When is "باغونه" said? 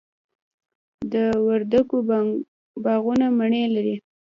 2.83-3.27